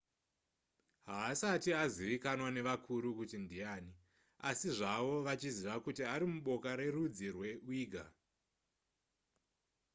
[1.07, 3.93] haasati azivikanwa nevakuru kuti ndiyani
[4.49, 8.07] asi zvavo vachiziva kuti ari muboka rerudzi rweuighur